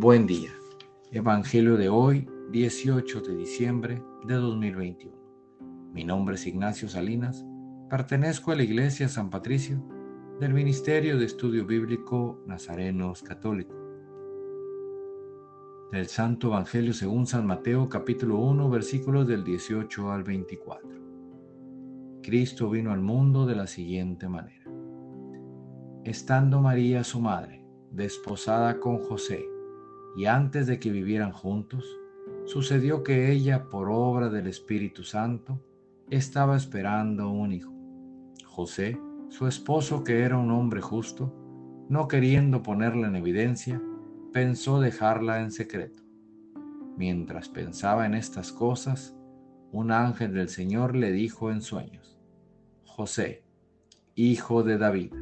Buen 0.00 0.28
día. 0.28 0.52
Evangelio 1.10 1.76
de 1.76 1.88
hoy, 1.88 2.30
18 2.52 3.20
de 3.20 3.34
diciembre 3.34 4.00
de 4.28 4.34
2021. 4.34 5.12
Mi 5.92 6.04
nombre 6.04 6.36
es 6.36 6.46
Ignacio 6.46 6.88
Salinas. 6.88 7.44
Pertenezco 7.90 8.52
a 8.52 8.54
la 8.54 8.62
Iglesia 8.62 9.08
San 9.08 9.28
Patricio 9.28 9.82
del 10.38 10.54
Ministerio 10.54 11.18
de 11.18 11.24
Estudio 11.24 11.66
Bíblico 11.66 12.40
Nazarenos 12.46 13.24
Católico. 13.24 13.74
Del 15.90 16.06
Santo 16.06 16.46
Evangelio 16.46 16.92
según 16.92 17.26
San 17.26 17.44
Mateo 17.44 17.88
capítulo 17.88 18.38
1 18.38 18.70
versículos 18.70 19.26
del 19.26 19.42
18 19.42 20.12
al 20.12 20.22
24. 20.22 20.90
Cristo 22.22 22.70
vino 22.70 22.92
al 22.92 23.00
mundo 23.00 23.46
de 23.46 23.56
la 23.56 23.66
siguiente 23.66 24.28
manera. 24.28 24.70
Estando 26.04 26.60
María 26.60 27.02
su 27.02 27.20
madre, 27.20 27.66
desposada 27.90 28.78
con 28.78 28.98
José, 28.98 29.44
y 30.16 30.26
antes 30.26 30.66
de 30.66 30.78
que 30.78 30.90
vivieran 30.90 31.32
juntos, 31.32 31.84
sucedió 32.44 33.02
que 33.02 33.30
ella, 33.30 33.68
por 33.68 33.88
obra 33.90 34.28
del 34.30 34.46
Espíritu 34.46 35.04
Santo, 35.04 35.60
estaba 36.10 36.56
esperando 36.56 37.30
un 37.30 37.52
hijo. 37.52 37.72
José, 38.46 39.00
su 39.28 39.46
esposo, 39.46 40.04
que 40.04 40.22
era 40.22 40.38
un 40.38 40.50
hombre 40.50 40.80
justo, 40.80 41.34
no 41.88 42.08
queriendo 42.08 42.62
ponerla 42.62 43.08
en 43.08 43.16
evidencia, 43.16 43.80
pensó 44.32 44.80
dejarla 44.80 45.40
en 45.40 45.52
secreto. 45.52 46.02
Mientras 46.96 47.48
pensaba 47.48 48.06
en 48.06 48.14
estas 48.14 48.52
cosas, 48.52 49.14
un 49.70 49.92
ángel 49.92 50.32
del 50.32 50.48
Señor 50.48 50.96
le 50.96 51.12
dijo 51.12 51.52
en 51.52 51.60
sueños, 51.60 52.18
José, 52.84 53.44
hijo 54.14 54.62
de 54.62 54.78
David, 54.78 55.12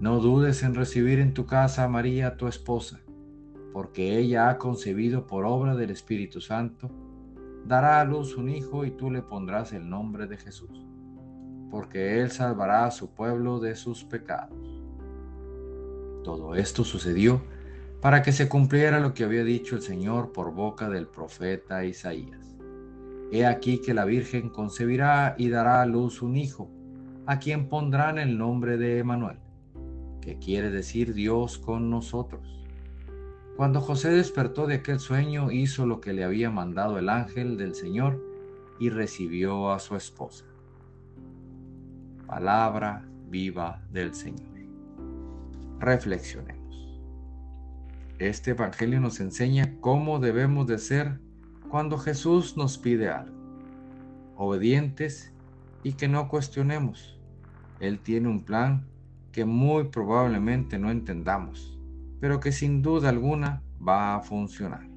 no 0.00 0.20
dudes 0.20 0.62
en 0.62 0.74
recibir 0.74 1.18
en 1.18 1.34
tu 1.34 1.46
casa 1.46 1.84
a 1.84 1.88
María 1.88 2.36
tu 2.36 2.46
esposa 2.46 3.00
porque 3.72 4.18
ella 4.18 4.50
ha 4.50 4.58
concebido 4.58 5.26
por 5.26 5.44
obra 5.44 5.74
del 5.74 5.90
Espíritu 5.90 6.40
Santo, 6.40 6.90
dará 7.64 8.00
a 8.00 8.04
luz 8.04 8.36
un 8.36 8.48
hijo 8.48 8.84
y 8.84 8.90
tú 8.90 9.10
le 9.10 9.22
pondrás 9.22 9.72
el 9.72 9.88
nombre 9.88 10.26
de 10.26 10.36
Jesús, 10.36 10.86
porque 11.70 12.20
él 12.20 12.30
salvará 12.30 12.86
a 12.86 12.90
su 12.90 13.10
pueblo 13.14 13.60
de 13.60 13.74
sus 13.76 14.04
pecados. 14.04 14.82
Todo 16.22 16.54
esto 16.54 16.84
sucedió 16.84 17.42
para 18.00 18.22
que 18.22 18.32
se 18.32 18.48
cumpliera 18.48 19.00
lo 19.00 19.14
que 19.14 19.24
había 19.24 19.44
dicho 19.44 19.76
el 19.76 19.82
Señor 19.82 20.32
por 20.32 20.52
boca 20.52 20.88
del 20.88 21.06
profeta 21.06 21.84
Isaías. 21.84 22.56
He 23.30 23.46
aquí 23.46 23.78
que 23.78 23.94
la 23.94 24.04
Virgen 24.04 24.50
concebirá 24.50 25.34
y 25.38 25.48
dará 25.48 25.80
a 25.80 25.86
luz 25.86 26.20
un 26.20 26.36
hijo, 26.36 26.70
a 27.26 27.38
quien 27.38 27.68
pondrán 27.68 28.18
el 28.18 28.36
nombre 28.36 28.76
de 28.76 28.98
Emanuel, 28.98 29.38
que 30.20 30.38
quiere 30.38 30.70
decir 30.70 31.14
Dios 31.14 31.58
con 31.58 31.90
nosotros. 31.90 32.61
Cuando 33.56 33.82
José 33.82 34.10
despertó 34.10 34.66
de 34.66 34.76
aquel 34.76 34.98
sueño, 34.98 35.50
hizo 35.50 35.84
lo 35.84 36.00
que 36.00 36.14
le 36.14 36.24
había 36.24 36.50
mandado 36.50 36.98
el 36.98 37.10
ángel 37.10 37.58
del 37.58 37.74
Señor 37.74 38.18
y 38.78 38.88
recibió 38.88 39.70
a 39.72 39.78
su 39.78 39.94
esposa. 39.94 40.44
Palabra 42.26 43.04
viva 43.28 43.82
del 43.90 44.14
Señor. 44.14 44.48
Reflexionemos. 45.78 46.98
Este 48.18 48.52
Evangelio 48.52 49.00
nos 49.00 49.20
enseña 49.20 49.74
cómo 49.80 50.18
debemos 50.18 50.66
de 50.66 50.78
ser 50.78 51.20
cuando 51.68 51.98
Jesús 51.98 52.56
nos 52.56 52.78
pide 52.78 53.10
algo. 53.10 53.36
Obedientes 54.36 55.32
y 55.82 55.92
que 55.92 56.08
no 56.08 56.28
cuestionemos. 56.28 57.18
Él 57.80 57.98
tiene 57.98 58.28
un 58.28 58.44
plan 58.44 58.86
que 59.30 59.44
muy 59.44 59.84
probablemente 59.84 60.78
no 60.78 60.90
entendamos 60.90 61.72
pero 62.22 62.38
que 62.38 62.52
sin 62.52 62.82
duda 62.82 63.08
alguna 63.08 63.64
va 63.76 64.14
a 64.14 64.20
funcionar. 64.20 64.88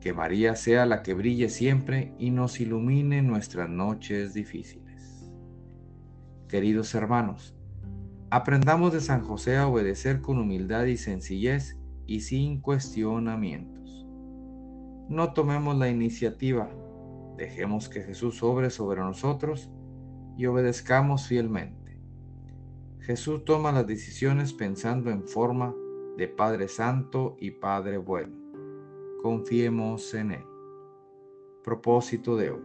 Que 0.00 0.12
María 0.12 0.56
sea 0.56 0.86
la 0.86 1.04
que 1.04 1.14
brille 1.14 1.48
siempre 1.48 2.16
y 2.18 2.32
nos 2.32 2.58
ilumine 2.58 3.22
nuestras 3.22 3.70
noches 3.70 4.34
difíciles. 4.34 5.30
Queridos 6.48 6.92
hermanos, 6.96 7.54
aprendamos 8.28 8.92
de 8.92 9.00
San 9.00 9.22
José 9.22 9.56
a 9.56 9.68
obedecer 9.68 10.20
con 10.20 10.38
humildad 10.38 10.86
y 10.86 10.96
sencillez 10.96 11.78
y 12.08 12.22
sin 12.22 12.60
cuestionamientos. 12.60 14.04
No 15.08 15.32
tomemos 15.32 15.78
la 15.78 15.88
iniciativa, 15.88 16.68
dejemos 17.36 17.88
que 17.88 18.02
Jesús 18.02 18.42
obre 18.42 18.70
sobre 18.70 19.00
nosotros 19.00 19.70
y 20.36 20.46
obedezcamos 20.46 21.28
fielmente. 21.28 21.77
Jesús 23.08 23.42
toma 23.46 23.72
las 23.72 23.86
decisiones 23.86 24.52
pensando 24.52 25.10
en 25.10 25.26
forma 25.26 25.74
de 26.18 26.28
Padre 26.28 26.68
Santo 26.68 27.38
y 27.40 27.52
Padre 27.52 27.96
Bueno. 27.96 28.36
Confiemos 29.22 30.12
en 30.12 30.32
Él. 30.32 30.44
Propósito 31.64 32.36
de 32.36 32.50
hoy. 32.50 32.60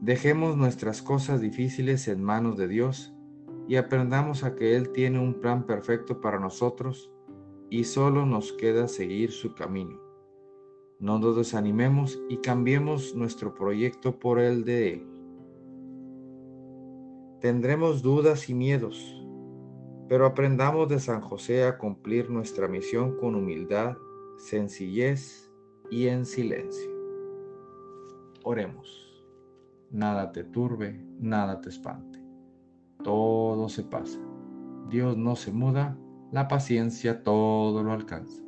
dejemos 0.00 0.56
nuestras 0.56 1.00
cosas 1.00 1.40
difíciles 1.40 2.08
en 2.08 2.24
manos 2.24 2.56
de 2.56 2.66
Dios 2.66 3.14
y 3.68 3.76
aprendamos 3.76 4.42
a 4.42 4.56
que 4.56 4.74
Él 4.74 4.90
tiene 4.90 5.20
un 5.20 5.34
plan 5.34 5.64
perfecto 5.64 6.20
para 6.20 6.40
nosotros 6.40 7.12
y 7.70 7.84
solo 7.84 8.26
nos 8.26 8.52
queda 8.52 8.88
seguir 8.88 9.30
su 9.30 9.54
camino. 9.54 10.00
No 10.98 11.20
nos 11.20 11.36
desanimemos 11.36 12.20
y 12.28 12.38
cambiemos 12.38 13.14
nuestro 13.14 13.54
proyecto 13.54 14.18
por 14.18 14.40
el 14.40 14.64
de 14.64 14.94
Él. 14.94 15.15
Tendremos 17.40 18.02
dudas 18.02 18.48
y 18.48 18.54
miedos, 18.54 19.22
pero 20.08 20.24
aprendamos 20.24 20.88
de 20.88 20.98
San 20.98 21.20
José 21.20 21.64
a 21.64 21.76
cumplir 21.76 22.30
nuestra 22.30 22.66
misión 22.66 23.18
con 23.18 23.34
humildad, 23.34 23.96
sencillez 24.38 25.52
y 25.90 26.06
en 26.08 26.24
silencio. 26.24 26.90
Oremos. 28.42 29.06
Nada 29.90 30.32
te 30.32 30.44
turbe, 30.44 30.98
nada 31.18 31.60
te 31.60 31.68
espante. 31.68 32.24
Todo 33.04 33.68
se 33.68 33.82
pasa. 33.82 34.18
Dios 34.88 35.16
no 35.16 35.36
se 35.36 35.52
muda, 35.52 35.98
la 36.32 36.48
paciencia 36.48 37.22
todo 37.22 37.82
lo 37.82 37.92
alcanza. 37.92 38.42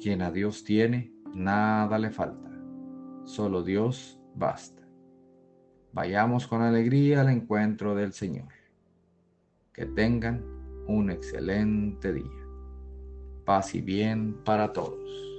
Quien 0.00 0.22
a 0.22 0.30
Dios 0.30 0.64
tiene, 0.64 1.12
nada 1.34 1.98
le 1.98 2.10
falta. 2.10 2.50
Solo 3.24 3.62
Dios 3.62 4.18
basta. 4.34 4.79
Vayamos 5.92 6.46
con 6.46 6.62
alegría 6.62 7.20
al 7.22 7.30
encuentro 7.30 7.94
del 7.94 8.12
Señor. 8.12 8.48
Que 9.72 9.86
tengan 9.86 10.42
un 10.86 11.10
excelente 11.10 12.12
día. 12.12 12.24
Paz 13.44 13.74
y 13.74 13.80
bien 13.80 14.34
para 14.44 14.72
todos. 14.72 15.29